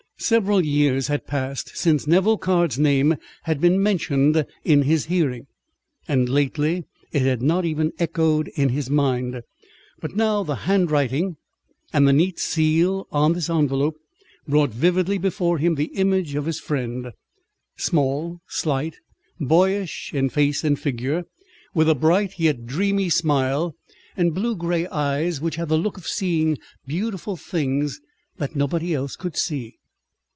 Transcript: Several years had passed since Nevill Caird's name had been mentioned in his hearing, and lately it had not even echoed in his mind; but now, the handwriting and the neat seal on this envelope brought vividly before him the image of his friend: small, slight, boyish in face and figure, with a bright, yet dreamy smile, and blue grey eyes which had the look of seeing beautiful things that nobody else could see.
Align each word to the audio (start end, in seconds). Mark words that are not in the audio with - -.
Several 0.17 0.63
years 0.63 1.07
had 1.07 1.25
passed 1.25 1.75
since 1.75 2.05
Nevill 2.05 2.37
Caird's 2.37 2.77
name 2.77 3.15
had 3.45 3.59
been 3.59 3.81
mentioned 3.81 4.45
in 4.63 4.83
his 4.83 5.05
hearing, 5.05 5.47
and 6.07 6.29
lately 6.29 6.83
it 7.11 7.23
had 7.23 7.41
not 7.41 7.65
even 7.65 7.91
echoed 7.97 8.47
in 8.49 8.69
his 8.69 8.87
mind; 8.87 9.41
but 9.99 10.15
now, 10.15 10.43
the 10.43 10.53
handwriting 10.67 11.37
and 11.91 12.07
the 12.07 12.13
neat 12.13 12.37
seal 12.37 13.07
on 13.11 13.33
this 13.33 13.49
envelope 13.49 13.95
brought 14.47 14.69
vividly 14.69 15.17
before 15.17 15.57
him 15.57 15.73
the 15.73 15.85
image 15.95 16.35
of 16.35 16.45
his 16.45 16.59
friend: 16.59 17.13
small, 17.75 18.41
slight, 18.47 18.97
boyish 19.39 20.13
in 20.13 20.29
face 20.29 20.63
and 20.63 20.79
figure, 20.79 21.23
with 21.73 21.89
a 21.89 21.95
bright, 21.95 22.37
yet 22.37 22.67
dreamy 22.67 23.09
smile, 23.09 23.75
and 24.15 24.35
blue 24.35 24.55
grey 24.55 24.85
eyes 24.89 25.41
which 25.41 25.55
had 25.55 25.67
the 25.69 25.79
look 25.79 25.97
of 25.97 26.05
seeing 26.07 26.59
beautiful 26.85 27.35
things 27.35 27.99
that 28.37 28.55
nobody 28.55 28.93
else 28.93 29.15
could 29.15 29.35
see. 29.35 29.77